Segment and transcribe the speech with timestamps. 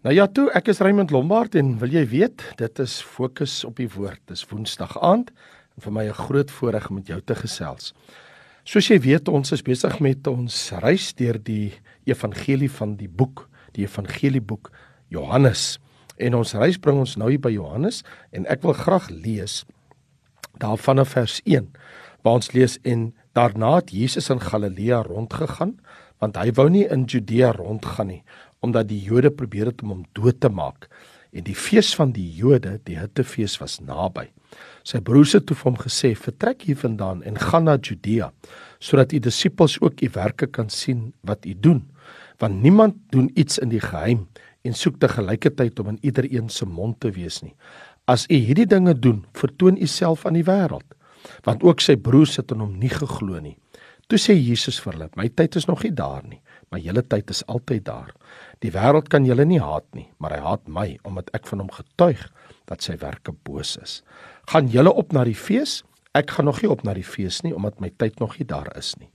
[0.00, 3.76] Nou ja, toe, ek is Raymond Lombard en wil jy weet, dit is fokus op
[3.76, 4.22] die woord.
[4.30, 5.28] Dis Woensdag aand
[5.76, 7.92] en vir my 'n groot voorreg om met jou te gesels.
[8.64, 11.74] Soos jy weet, ons is besig met ons reis deur die
[12.06, 14.70] evangelie van die boek, die evangelieboek
[15.08, 15.78] Johannes.
[16.16, 19.66] En ons reis bring ons nou hier by Johannes en ek wil graag lees
[20.58, 21.68] daarvan af vers 1
[22.22, 25.78] waar ons lees en daarna het Jesus in Galilea rondgegaan
[26.18, 28.24] want hy wou nie in Judea rondgaan nie
[28.60, 30.88] omdat die Jode probeer het om hom dood te maak
[31.30, 34.26] en die fees van die Jode, die Hittefees was naby.
[34.86, 38.32] Sy broers het toe vir hom gesê: "Vertrek hiervandaan en gaan na Judea,
[38.80, 41.84] sodat u disippels ook u werke kan sien wat u doen,
[42.38, 44.26] want niemand doen iets in die geheim
[44.62, 47.54] en soek te gelyketyd om in iedereen se mond te wees nie.
[48.04, 50.96] As u hierdie dinge doen, vertoon u self aan die wêreld."
[51.44, 53.56] Want ook sy broers het aan hom nie geglo nie.
[54.08, 57.30] Toe sê Jesus vir hulle: "My tyd is nog nie daar nie, maar julle tyd
[57.30, 58.14] is altyd daar.
[58.60, 61.70] Die wêreld kan julle nie haat nie, maar hy haat my omdat ek van hom
[61.72, 62.26] getuig
[62.68, 64.00] dat sy werke boos is.
[64.52, 65.80] Gaan julle op na die fees?
[66.16, 68.68] Ek gaan nog nie op na die fees nie omdat my tyd nog nie daar
[68.76, 69.08] is nie."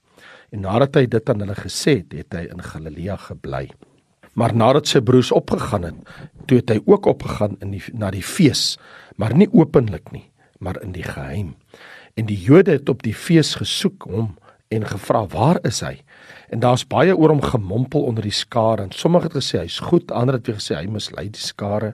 [0.53, 3.67] En nadat hy dit aan hulle gesê het, het hy in Galilea gebly.
[4.35, 6.13] Maar nadat sy broers opgegaan het,
[6.47, 8.77] toe het hy ook opgegaan in die na die fees,
[9.15, 10.25] maar nie openlik nie,
[10.59, 11.55] maar in die geheim.
[12.15, 14.33] En die Jode het op die fees gesoek hom
[14.71, 15.99] en gevra waar is hy?
[16.49, 20.11] En daar's baie oor hom gemompel onder die skare en sommige het gesê hy's goed,
[20.11, 21.93] ander het weer gesê hy mislei die skare.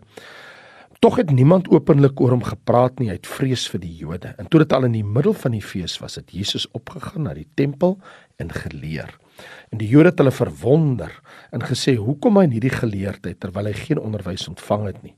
[1.02, 4.36] Tog het niemand openlik oor hom gepraat nie uit vrees vir die Jode.
[4.38, 7.34] En toe dit al in die middel van die fees was, het Jesus opgegaan na
[7.34, 7.96] die tempel
[8.38, 9.10] en geleer.
[9.74, 11.16] En die Jode het hulle verwonder
[11.50, 15.16] en gesê: "Hoekom hy in hierdie geleerdheid terwyl hy geen onderwys ontvang het nie?"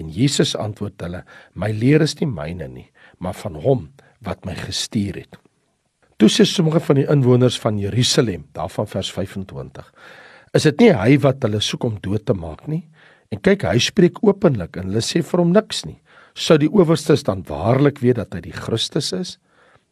[0.00, 3.90] En Jesus antwoord hulle: "My leer is nie myne nie, maar van hom
[4.24, 5.38] wat my gestuur het."
[6.18, 9.92] Toe sê sommige van die inwoners van Jerusalem, daarvan vers 25,
[10.58, 12.80] is dit nie hy wat hulle soek om dood te maak nie?
[13.30, 16.00] En kyk, hy spreek openlik en hulle sê vir hom niks nie.
[16.34, 19.36] Sou die owerstes dan waarlik weet dat hy die Christus is?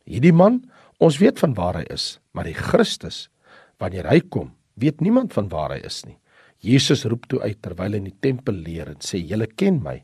[0.02, 0.64] Hierdie man,
[0.98, 3.28] ons weet van waar hy is, maar die Christus,
[3.78, 4.50] wanneer hy kom,
[4.82, 6.18] weet niemand van waar hy is nie.
[6.66, 10.00] Jesus roep toe uit terwyl hy in die tempel leer en sê: "Julle ken my.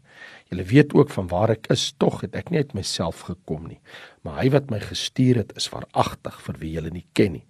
[0.53, 1.95] Julle weet ook van waar ek is.
[1.97, 3.79] Tog het ek nie uit myself gekom nie,
[4.21, 7.47] maar hy wat my gestuur het, is waaragtig vir wie julle nie ken nie.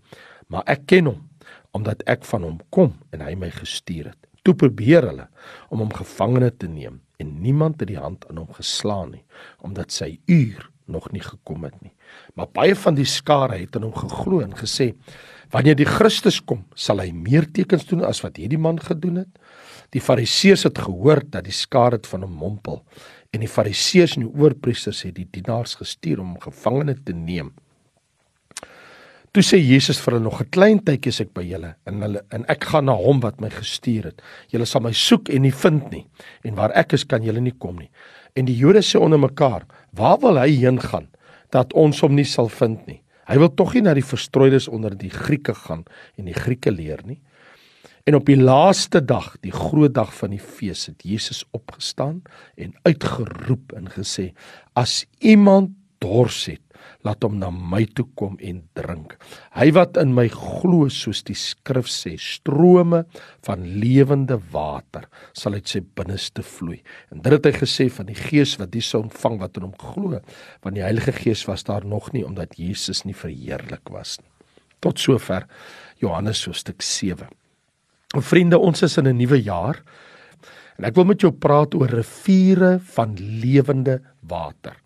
[0.47, 1.29] Maar ek ken hom
[1.75, 5.27] omdat ek van hom kom en hy my gestuur het." Toe probeer hulle
[5.71, 9.25] om hom gevangene te neem en niemand het die hand aan hom geslaan nie,
[9.67, 11.93] omdat sy uur nog nie gekom het nie.
[12.35, 14.93] Maar baie van die skare het aan hom geglo en gesê:
[15.51, 19.42] Wanneer die Christus kom, sal hy meer tekens doen as wat hierdie man gedoen het.
[19.93, 22.81] Die Fariseërs het gehoor dat die skare van hom mompel
[23.33, 27.53] en die Fariseërs en die oorpriesters het die dienaars gestuur om gevangene te neem.
[29.33, 32.21] Toe sê Jesus vir hulle nog 'n klein tydjie is ek by julle en hulle
[32.31, 34.23] en ek gaan na hom wat my gestuur het.
[34.53, 36.07] Julle sal my soek en nie vind nie
[36.45, 37.91] en waar ek is kan julle nie kom nie.
[38.37, 41.09] En die Jode sê onder mekaar, waar wil hy heen gaan
[41.51, 43.01] dat ons hom nie sal vind nie?
[43.29, 45.85] Hy wil tog nie na die verstrooides onder die Grieke gaan
[46.19, 47.21] en die Grieke leer nie.
[48.05, 52.23] En op die laaste dag, die groot dag van die fees, het Jesus opgestaan
[52.59, 54.33] en uitgeroep en gesê:
[54.75, 55.71] "As iemand
[56.03, 56.63] dors het,
[57.07, 59.17] laat hom na my toe kom en drink.
[59.57, 63.05] Hy wat in my glo, soos die skrif sê, strome
[63.47, 65.09] van lewende water
[65.39, 66.81] sal uit sy binneste vloei.
[67.15, 69.77] En dit het hy gesê van die Gees wat hy sou ontvang wat in hom
[69.79, 70.23] glo,
[70.63, 74.31] want die Heilige Gees was daar nog nie omdat Jesus nie verheerlik was nie.
[74.83, 75.47] Tot sover
[76.03, 77.31] Johannes hoofstuk 7.
[78.13, 79.83] En vriende, ons is in 'n nuwe jaar.
[80.77, 84.77] En ek wil met jou praat oor riviere van lewende water.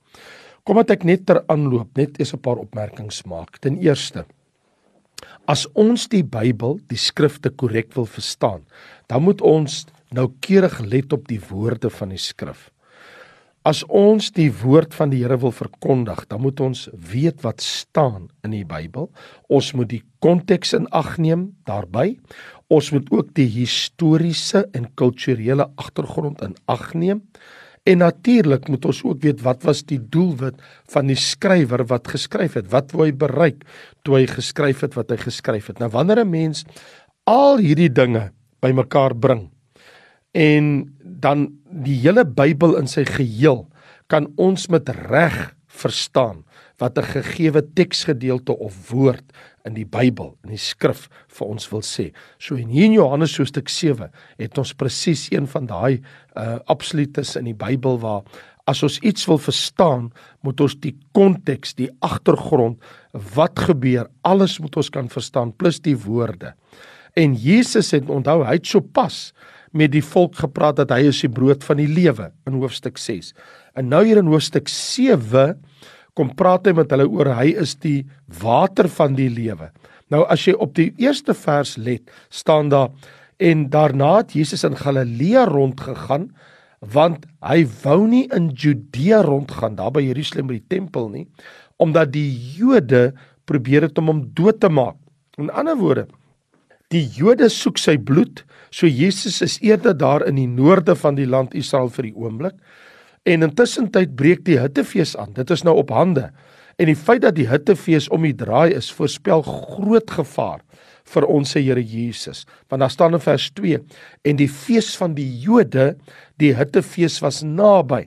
[0.62, 3.58] Kom dat ek net ter aanloop net eers 'n paar opmerkings maak.
[3.58, 4.26] Ten eerste,
[5.46, 8.64] as ons die Bybel, die skrifte korrek wil verstaan,
[9.06, 12.70] dan moet ons noukeurig let op die woorde van die skrif.
[13.66, 18.28] As ons die woord van die Here wil verkondig, dan moet ons weet wat staan
[18.46, 19.08] in die Bybel.
[19.50, 22.14] Ons moet die konteks in ag neem daarbey.
[22.68, 27.22] Ons moet ook die historiese en kulturele agtergrond in ag neem.
[27.86, 30.58] En natuurlik moet ons ook weet wat was die doelwit
[30.90, 32.70] van die skrywer wat geskryf het?
[32.72, 33.62] Wat wou hy bereik
[34.02, 35.78] toe hy geskryf het wat hy geskryf het?
[35.78, 36.64] Nou wanneer 'n mens
[37.24, 38.32] al hierdie dinge
[38.62, 39.50] bymekaar bring
[40.36, 43.66] en dan die hele Bybel in sy geheel
[44.12, 46.44] kan ons met reg verstaan
[46.78, 49.24] wat 'n gegeewe teksgedeelte of woord
[49.66, 51.06] in die Bybel, in die skrif
[51.38, 52.10] vir ons wil sê.
[52.38, 56.02] So in hier in Johannes hoofstuk 7 het ons presies een van daai
[56.36, 58.22] uh absolutes in die Bybel waar
[58.66, 60.10] as ons iets wil verstaan,
[60.42, 62.80] moet ons die konteks, die agtergrond,
[63.36, 66.52] wat gebeur, alles moet ons kan verstaan plus die woorde.
[67.16, 69.30] En Jesus het onthou hy het sopas
[69.76, 73.32] met die volk gepraat dat hy is die brood van die lewe in hoofstuk 6.
[73.78, 75.56] En nou hier in hoofstuk 7
[76.16, 78.06] kom praat hy met hulle oor hy is die
[78.40, 79.70] water van die lewe.
[80.12, 82.92] Nou as jy op die eerste vers let, staan daar
[83.42, 86.30] en daarna het Jesus in Galilea rondgegaan
[86.80, 91.26] want hy wou nie in Judea rondgaan daar by Jerusalem by die tempel nie
[91.82, 93.10] omdat die Jode
[93.48, 94.96] probeer het om hom dood te maak.
[95.36, 96.06] In ander woorde,
[96.94, 101.28] die Jode soek sy bloed, so Jesus is eerder daar in die noorde van die
[101.28, 102.56] land Israel vir die oomblik.
[103.26, 105.32] En intussen tyd breek die hittefees aan.
[105.34, 106.30] Dit is nou op hande.
[106.78, 110.60] En die feit dat die hittefees om die draai is, voorspel groot gevaar
[111.06, 112.44] vir ons se Here Jesus.
[112.68, 113.80] Want daar staan in vers 2
[114.26, 115.94] en die fees van die Jode,
[116.42, 118.06] die hittefees was naby.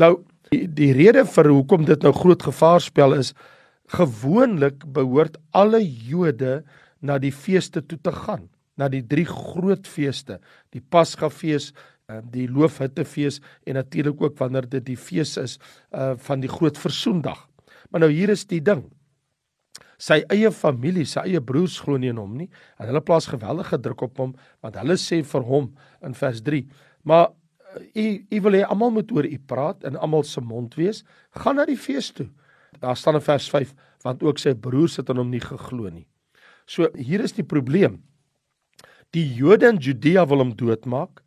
[0.00, 0.16] Nou
[0.50, 3.34] die, die rede vir hoekom dit nou groot gevaar spel is
[3.90, 6.60] gewoonlik behoort alle Jode
[7.02, 8.46] na die feeste toe te gaan,
[8.78, 10.38] na die drie groot feeste,
[10.70, 11.72] die Paskafees,
[12.10, 15.58] ehm, die Loofhuttefees en natuurlik ook wanneer dit die fees is
[15.92, 17.46] uh van die groot versoendag.
[17.90, 18.84] Maar nou hier is die ding.
[20.00, 22.48] Sy eie familie, sy eie broers glo nie in hom nie
[22.78, 24.34] en hulle plaas geweldige druk op hom
[24.64, 25.70] want hulle sê vir hom
[26.06, 26.64] in vers 3:
[27.04, 27.30] "Maar
[27.94, 31.56] u u wil hê almal moet oor u praat en almal se mond wees, gaan
[31.56, 32.28] na die fees toe."
[32.80, 36.06] Daar staan in vers 5 want ook sy broers het aan hom nie geglo nie.
[36.66, 38.02] So hier is die probleem.
[39.12, 41.20] Die Jode in Judea wil hom doodmaak.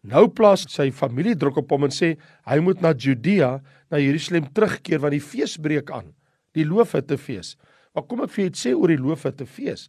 [0.00, 2.14] Nou plaas sy familie druk op hom en sê
[2.48, 3.58] hy moet na Judea,
[3.92, 6.14] na Jerusalem terugkeer want die fees breek aan.
[6.56, 7.56] Die Loofhuttefees.
[7.94, 9.88] Maar kom ek vir jou sê oor die Loofhuttefees.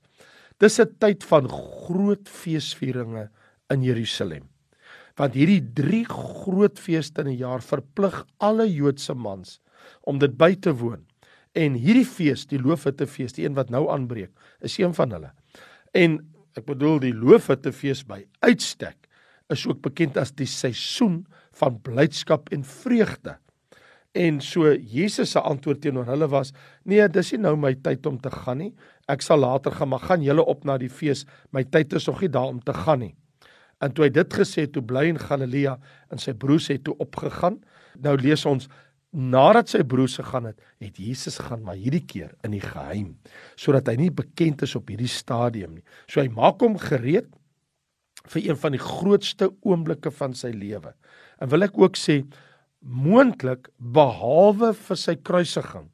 [0.59, 3.29] Dis 'n tyd van groot feesvieringe
[3.71, 4.49] in Jerusalem.
[5.17, 9.61] Want hierdie 3 groot feeste in 'n jaar verplig alle Joodse mans
[10.03, 11.05] om dit by te woon.
[11.55, 14.31] En hierdie fees, die Loofhuttefees, die een wat nou aanbreek,
[14.61, 15.31] is een van hulle.
[15.93, 16.19] En
[16.55, 19.00] ek bedoel die Loofhuttefees by uitstek
[19.51, 21.25] is ook bekend as die seisoen
[21.59, 23.37] van blydskap en vreugde.
[24.17, 26.51] En so Jesus se antwoord teenoor hulle was:
[26.83, 28.73] "Nee, dis nie nou my tyd om te gaan nie.
[29.07, 31.25] Ek sal later gaan, maar gaan julle op na die fees.
[31.51, 33.15] My tyd is nog nie daar om te gaan nie."
[33.81, 35.79] En toe hy dit gesê het, toe bly in Galilea
[36.11, 37.61] en sy broers het toe opgegaan.
[38.01, 38.67] Nou lees ons
[39.11, 43.17] nadat sy broers gegaan het, het Jesus gaan maar hierdie keer in die geheim
[43.59, 45.83] sodat hy nie bekend is op hierdie stadium nie.
[46.07, 47.27] So hy maak hom gereed
[48.29, 50.93] vir een van die grootste oomblikke van sy lewe.
[51.41, 52.21] En wil ek ook sê
[52.81, 55.89] moontlik behalwe vir sy kruisiging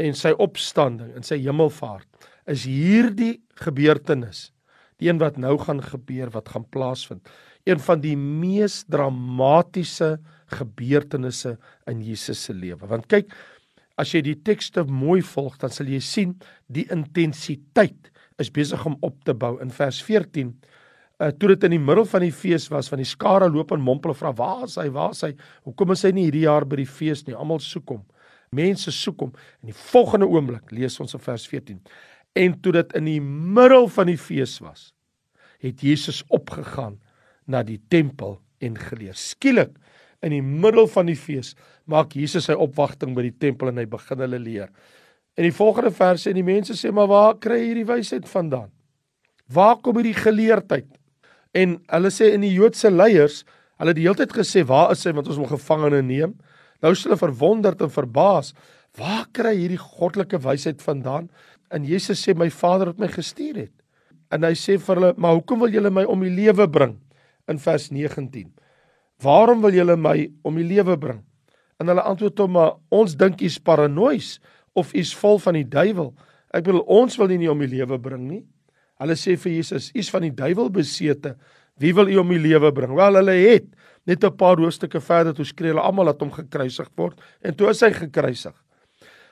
[0.00, 4.50] en sy opstanding en sy hemelvaart is hierdie gebeurtenis
[5.00, 7.28] die een wat nou gaan gebeur wat gaan plaasvind
[7.64, 10.18] een van die mees dramatiese
[10.52, 11.56] gebeurtenisse
[11.90, 12.86] in Jesus se lewe.
[12.88, 13.32] Want kyk,
[14.00, 16.34] as jy die tekste mooi volg, dan sal jy sien
[16.66, 18.10] die intensiteit
[18.42, 20.52] is besig om op te bou in vers 14.
[21.24, 23.80] Uh toe dit in die middel van die fees was, van die skare loop en
[23.80, 24.90] mompel vra waar is hy?
[24.92, 25.30] Waar is hy?
[25.64, 27.36] Hoekom is hy nie hierdie jaar by die fees nie?
[27.36, 28.02] Almal soek hom.
[28.54, 29.30] Mense soek hom.
[29.64, 31.78] In die volgende oomblik lees ons in vers 14.
[32.36, 34.90] En toe dit in die middel van die fees was,
[35.64, 36.98] het Jesus opgegaan
[37.48, 39.16] na die tempel en geleer.
[39.16, 39.72] Skielik
[40.24, 41.54] in die middel van die fees
[41.90, 44.68] maak Jesus sy opwagting by die tempel en hy begin hulle leer.
[45.38, 48.68] In die volgende verse en die mense sê maar waar kry hierdie wysheid vandaan?
[49.52, 50.88] Waar kom hierdie geleerdheid?
[51.54, 53.42] En hulle sê in die Joodse leiers,
[53.78, 56.34] hulle het die hele tyd gesê waar is hy want ons moet gevangene neem.
[56.82, 58.52] Nou is hulle verwonderd en verbaas.
[58.98, 61.28] Waar kry hierdie goddelike wysheid vandaan?
[61.74, 63.74] En Jesus sê my Vader het my gestuur het.
[64.34, 66.96] En hy sê vir hulle, maar hoekom wil julle my om die lewe bring?
[67.50, 68.50] In vers 19.
[69.22, 71.22] Waarom wil julle my om die lewe bring?
[71.80, 74.38] En hulle antwoord hom: "Maar ons dink u's paranoïes
[74.74, 76.14] of u's vol van die duiwel."
[76.54, 78.44] Ek bedoel, ons wil nie om die lewe bring nie.
[79.02, 81.36] Hulle sê vir Jesus: "U's van die duiwel besete.
[81.78, 83.66] Wie wil u om die lewe bring?" Wel, hulle het
[84.06, 87.70] net 'n paar hoofstukke verder toe skree hulle almal dat hom gekruisig word en toe
[87.70, 88.54] is hy gekruisig.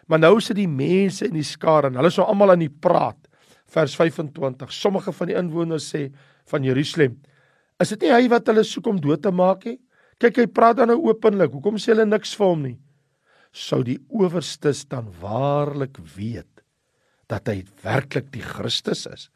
[0.08, 2.68] Maar nou sit die mense in die skare en hulle is nou almal aan die
[2.68, 3.18] praat.
[3.66, 4.72] Vers 25.
[4.72, 6.12] Sommige van die inwoners sê
[6.46, 7.20] van Jerusalem:
[7.80, 9.78] Is dit nie hy wat hulle soek om dood te maak nie?
[10.18, 11.50] Kyk, hy praat dan nou openlik.
[11.52, 12.78] Hoekom sê hulle niks vir hom nie?
[13.52, 16.62] Sou die owerstes dan waarlik weet
[17.28, 19.30] dat hy werklik die Christus is?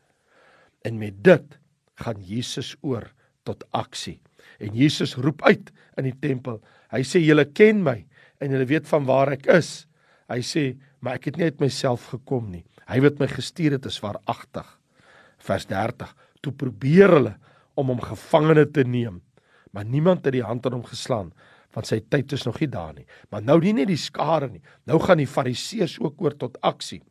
[0.86, 1.58] En met dit
[2.02, 3.08] gaan Jesus oor
[3.46, 4.20] tot aksie.
[4.62, 6.60] En Jesus roep uit in die tempel.
[6.92, 7.98] Hy sê julle ken my
[8.42, 9.86] en julle weet van waar ek is.
[10.30, 10.64] Hy sê,
[11.00, 12.64] maar ek het nie uit myself gekom nie.
[12.86, 14.66] Hy wat my gestuur het is waaragtig.
[15.42, 16.12] Vers 30.
[16.44, 17.34] Toe probeer hulle
[17.78, 19.20] om hom gevangene te neem.
[19.74, 21.34] Maar niemand het die hand aan hom geslaan
[21.76, 23.04] want sy tyd is nog nie daar nie.
[23.28, 24.62] Maar nou nie net die skare nie.
[24.88, 27.02] Nou gaan die fariseërs ook oor tot aksie.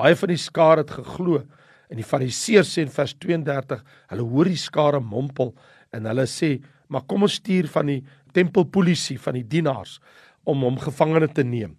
[0.00, 1.42] Baie van die skare het geglo
[1.88, 5.54] En die Fariseërs sê in vers 32, hulle hoor die skare mompel
[5.92, 10.00] en hulle sê, "Maar kom ons stuur van die tempelpolisie, van die dienaars
[10.44, 11.76] om hom gevangene te neem."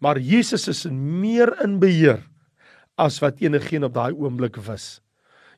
[0.00, 2.22] Maar Jesus is meer in beheer
[2.98, 5.00] as wat enigeen op daai oomblik was.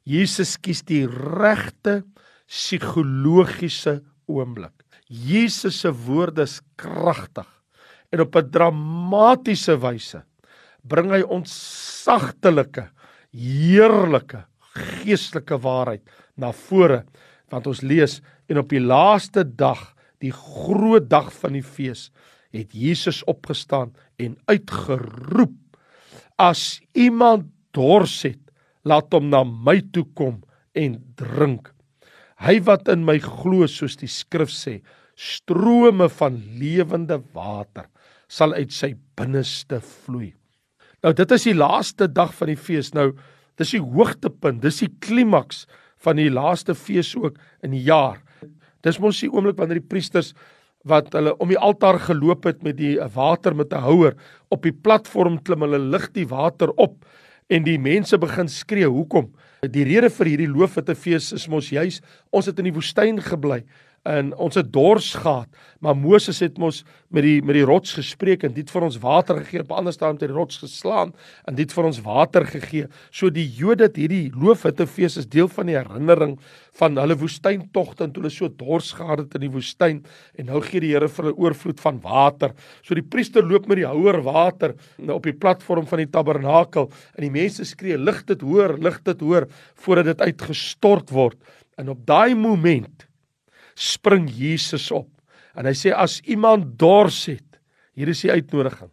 [0.04, 2.04] Jesus kies die regte
[2.48, 4.72] psigologiese oomblik.
[5.08, 7.48] Jesus se woorde is kragtig
[8.12, 10.22] en op 'n dramatiese wyse
[10.84, 11.50] bring hy ons
[12.04, 12.88] sagtelike,
[13.38, 14.42] heerlike,
[14.74, 16.02] geestelike waarheid
[16.38, 17.04] na vore
[17.48, 18.18] want ons lees
[18.50, 19.80] en op die laaste dag,
[20.20, 22.08] die groot dag van die fees,
[22.52, 25.56] het Jesus opgestaan en uitgeroep:
[26.36, 28.40] As iemand dors het,
[28.84, 30.40] laat hom na my toe kom
[30.76, 31.72] en drink.
[32.38, 34.78] Hy wat in my glo, soos die skrif sê,
[35.18, 37.88] strome van lewende water
[38.30, 40.37] sal uit sy binneste vloei.
[41.04, 42.92] Nou dit is die laaste dag van die fees.
[42.96, 43.12] Nou
[43.58, 45.66] dis die hoogtepunt, dis die klimaks
[46.02, 48.20] van die laaste fees ook in die jaar.
[48.86, 50.32] Dis mos die oomblik wanneer die priesters
[50.88, 54.14] wat hulle om die altaar geloop het met die water met 'n houer
[54.50, 57.04] op die platform klim, hulle lig die water op
[57.50, 62.00] en die mense begin skree, "Hoekom?" Die rede vir hierdie loofhuttefees is mos juis
[62.30, 63.64] ons het in die woestyn gebly
[64.08, 65.48] en ons het dors gehad,
[65.84, 66.80] maar Moses het mos
[67.14, 70.16] met die met die rots gespreek en dit vir ons water gegee, op ander staan
[70.16, 71.12] met die rots geslaan
[71.48, 72.88] en dit vir ons water gegee.
[73.12, 76.36] So die Jode het hierdie loofhuttefees is deel van die herinnering
[76.78, 80.00] van hulle woestyntogte en toe hulle so dors gehad het in die woestyn
[80.38, 82.54] en nou gee die Here vir hulle oorvloed van water.
[82.82, 84.74] So die priester loop met die houer water
[85.08, 89.20] op die platform van die tabernakel en die mense skree lig dit hoor, lig dit
[89.20, 89.48] hoor
[89.84, 91.36] voordat dit uitgestort word.
[91.78, 93.07] En op daai oomblik
[93.78, 95.08] spring Jesus op.
[95.54, 97.46] En hy sê as iemand dors het,
[97.98, 98.90] hier is die uitnodiging.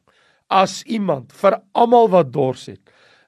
[0.50, 2.82] As iemand vir almal wat dors het,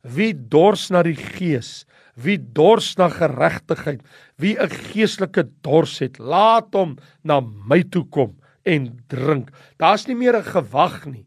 [0.08, 1.84] wie dors na die Gees,
[2.18, 4.02] wie dors na geregtigheid,
[4.38, 9.52] wie 'n geestelike dors het, laat hom na my toe kom en drink.
[9.78, 11.26] Daar's nie meer 'n gewag nie.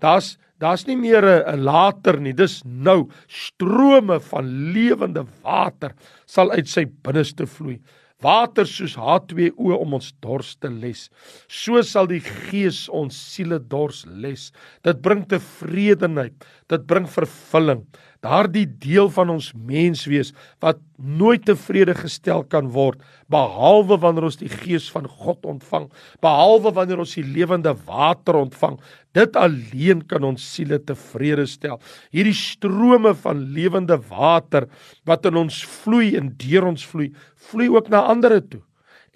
[0.00, 2.32] Daar's daar's nie meer 'n later nie.
[2.32, 5.94] Dis nou strome van lewende water
[6.26, 7.80] sal uit sy binneste vloei
[8.22, 11.08] water soos H2O om ons dors te les.
[11.48, 14.50] So sal die Gees ons siele dors les.
[14.86, 16.36] Dit bring tevredenheid,
[16.72, 17.84] dit bring vervulling.
[18.22, 20.28] Daardie deel van ons menswees
[20.62, 23.00] wat nooit tevrede gestel kan word
[23.32, 25.88] behalwe wanneer ons die gees van God ontvang,
[26.22, 28.76] behalwe wanneer ons die lewende water ontvang.
[29.18, 31.80] Dit alleen kan ons siele tevrede stel.
[32.14, 34.68] Hierdie strome van lewende water
[35.08, 37.10] wat in ons vloei en deur ons vloei,
[37.50, 38.62] vloei ook na ander toe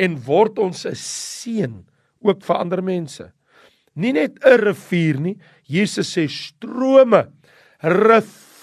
[0.02, 1.84] en word ons 'n seën
[2.20, 3.32] ook vir ander mense.
[3.94, 7.30] Nie net 'n rivier nie, Jesus sê strome,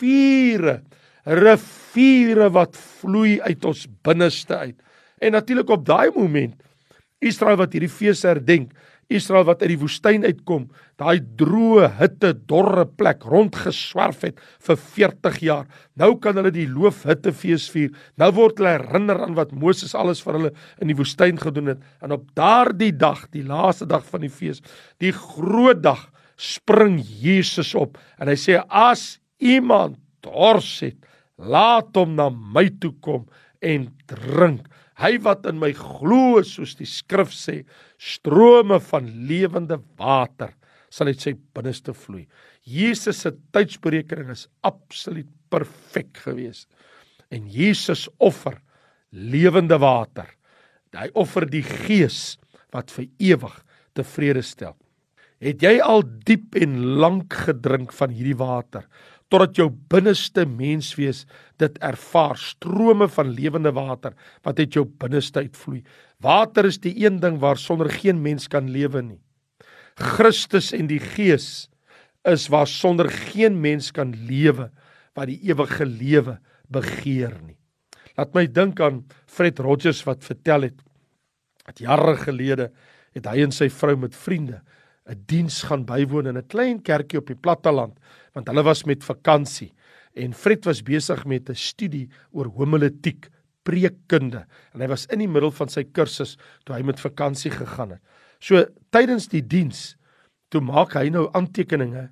[0.04, 0.82] riviere,
[1.26, 4.80] riviere wat vloei uit ons binneste uit.
[5.24, 6.58] En natuurlik op daai oomblik
[7.24, 8.74] Israel wat hierdie fees herdenk,
[9.14, 10.66] Israel wat uit die woestyn uitkom,
[11.00, 15.68] daai droë, hitte, dorre plek rondgeswerf het vir 40 jaar.
[16.00, 17.94] Nou kan hulle die loofhittefees vier.
[18.20, 21.84] Nou word hulle herinner aan wat Moses alles vir hulle in die woestyn gedoen het.
[22.04, 24.64] En op daardie dag, die laaste dag van die fees,
[25.00, 30.98] die groot dag, spring Jesus op en hy sê as iemand dors het,
[31.38, 33.26] laat hom na my toe kom
[33.64, 34.68] en drink.
[35.02, 37.64] Hy wat in my glo, soos die skrif sê,
[37.98, 40.54] strome van lewende water
[40.94, 42.28] sal uit sy binneste vloei.
[42.70, 46.68] Jesus se tydsberekening is absoluut perfek geweest.
[47.34, 48.60] En Jesus offer
[49.10, 50.30] lewende water.
[50.94, 52.36] Hy offer die gees
[52.74, 53.56] wat vir ewig
[53.98, 54.76] tevrede stel.
[55.44, 58.86] Het jy al diep en lank gedrink van hierdie water?
[59.34, 61.24] Totdat jou binneste menswees
[61.62, 64.14] dit ervaar strome van lewende water
[64.46, 65.82] wat uit jou binneste uitvloei.
[66.22, 69.22] Water is die een ding waar sonder geen mens kan lewe nie.
[69.98, 71.68] Christus en die Gees
[72.30, 74.70] is waar sonder geen mens kan lewe
[75.18, 76.38] wat die ewige lewe
[76.70, 77.58] begeer nie.
[78.18, 80.78] Laat my dink aan Fred Rogers wat vertel het
[81.66, 82.70] dat jare gelede
[83.16, 84.62] het hy en sy vrou met vriende
[85.10, 87.98] 'n diens gaan bywoon in 'n klein kerkie op die platteland
[88.34, 89.74] want hulle was met vakansie
[90.16, 93.30] en Fred was besig met 'n studie oor homiletiek
[93.64, 97.92] preekkunde en hy was in die middel van sy kursus toe hy met vakansie gegaan
[97.92, 98.02] het.
[98.40, 99.96] So tydens die diens
[100.50, 102.10] toe maak hy nou aantekeninge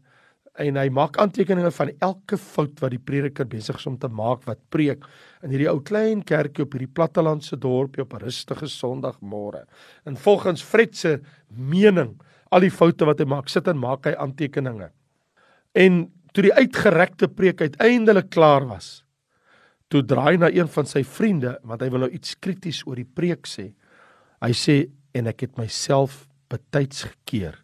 [0.59, 4.43] en hy maak aantekeninge van elke fout wat die prediker besig is om te maak
[4.47, 5.05] wat preek
[5.43, 9.65] in hierdie ou klein kerkie op hierdie plattelandse dorpie op 'n rustige Sondagmôre.
[10.05, 12.19] En volgens Fred se mening
[12.51, 14.89] al die foute wat hy maak, sit en maak hy aantekeninge.
[15.77, 16.03] En
[16.35, 19.01] toe die uitgerekte preek uiteindelik klaar was,
[19.91, 23.07] toe draai na een van sy vriende want hy wil nou iets krities oor die
[23.07, 23.71] preek sê.
[24.41, 24.77] Hy sê
[25.15, 27.57] en ek het myself betyds gekeer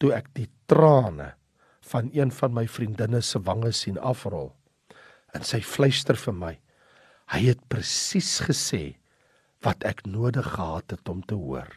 [0.00, 1.32] toe ek die trane
[1.88, 4.50] van een van my vriendinne se wange sien afrol.
[5.36, 6.52] En sy fluister vir my.
[7.32, 8.96] Hy het presies gesê
[9.64, 11.68] wat ek nodig gehad het om te hoor.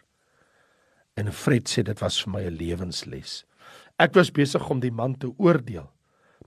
[1.18, 3.46] En Fred sê dit was vir my 'n lewensles.
[3.98, 5.90] Ek was besig om die man te oordeel,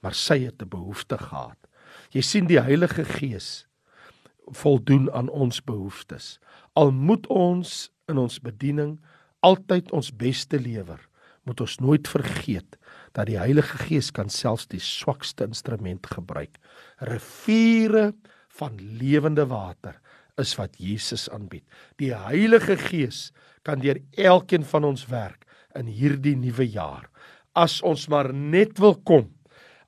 [0.00, 1.58] maar sy het 'n behoefte gehad.
[2.10, 3.66] Jy sien die Heilige Gees
[4.46, 6.38] voldoen aan ons behoeftes.
[6.74, 8.98] Al moet ons in ons bediening
[9.40, 11.00] altyd ons beste lewer,
[11.42, 12.76] moet ons nooit vergeet
[13.12, 16.58] dat die Heilige Gees kan selfs die swakste instrument gebruik.
[16.98, 18.14] Riviere
[18.48, 20.00] van lewende water
[20.40, 21.64] is wat Jesus aanbied.
[22.00, 23.30] Die Heilige Gees
[23.66, 25.46] kan deur elkeen van ons werk
[25.78, 27.06] in hierdie nuwe jaar.
[27.54, 29.28] As ons maar net wil kom,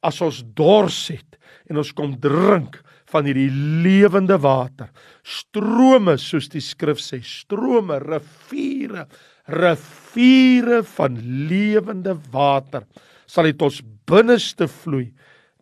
[0.02, 1.38] as ons dors het
[1.71, 2.80] en ons kom drink
[3.12, 3.50] van hierdie
[3.85, 4.88] lewende water,
[5.23, 9.06] strome soos die skrif sê, strome, riviere,
[9.52, 11.18] riviere van
[11.50, 12.87] lewende water
[13.32, 15.09] sal uit ons binneste vloei,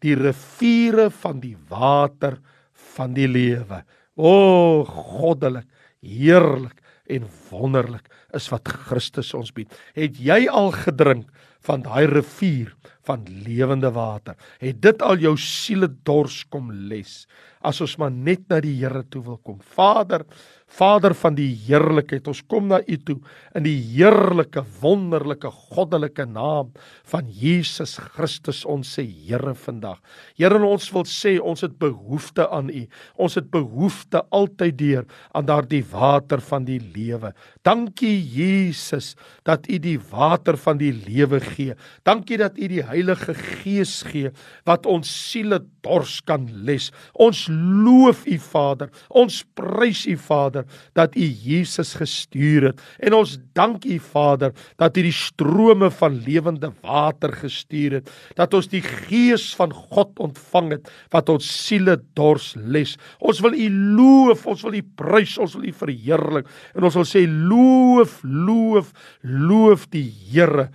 [0.02, 2.38] die riviere van die water
[2.97, 3.82] van die lewe.
[4.21, 5.67] O, goddelik,
[6.05, 6.77] heerlik
[7.11, 9.70] en wonderlik is wat Christus ons bied.
[9.99, 11.28] Het jy al gedrink
[11.66, 12.72] van daai rivier
[13.08, 14.37] van lewende water?
[14.60, 17.25] Het dit al jou siele dors kom les?
[17.60, 19.58] As ons maar net na die Here toe wil kom.
[19.60, 20.25] Vader,
[20.70, 23.18] Vader van die heerlikheid, ons kom na U toe
[23.58, 26.70] in die heerlike, wonderlike, goddelike naam
[27.10, 29.99] van Jesus Christus ons se Here vandag.
[30.38, 32.87] Here, ons wil sê ons het behoefte aan U.
[33.20, 37.34] Ons het behoefte altyd deur aan daardie water van die lewe.
[37.66, 39.15] Dankie Jesus
[39.49, 41.75] dat U die water van die lewe gee.
[42.07, 44.31] Dankie dat U die Heilige Gees gee
[44.69, 46.91] wat ons siele dors kan les.
[47.15, 48.91] Ons loof U Vader.
[49.09, 54.97] Ons prys U Vader dat U Jesus gestuur het en ons dank U Vader dat
[54.97, 60.75] U die strome van lewende water gestuur het dat ons die gees van God ontvang
[60.76, 63.69] het wat ons siele dors les ons wil U
[64.00, 68.92] loof ons wil U prys ons wil U verheerlik en ons wil sê loof loof
[69.23, 70.68] loof die Here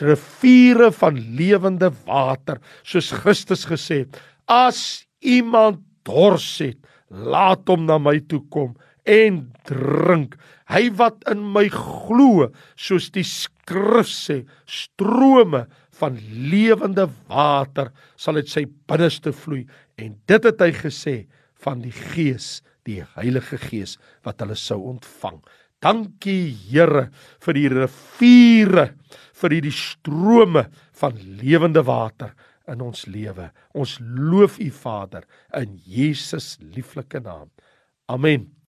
[0.00, 6.80] riviere van lewende water soos Christus gesê het as iemand dors het
[7.12, 8.72] laat hom na my toe kom
[9.08, 10.36] en drink.
[10.70, 15.66] Hy wat in my glo, soos die skrif sê, strome
[15.98, 16.18] van
[16.50, 19.64] lewende water sal uit sy binneste vloei
[20.00, 21.16] en dit het hy gesê
[21.62, 25.38] van die Gees, die Heilige Gees wat hulle sou ontvang.
[25.82, 27.08] Dankie Here
[27.42, 28.86] vir die riviere,
[29.34, 30.68] vir hierdie strome
[31.00, 32.36] van lewende water
[32.70, 33.50] in ons lewe.
[33.74, 35.26] Ons loof U Vader
[35.58, 37.50] in Jesus lieflike naam.
[38.06, 38.61] Amen.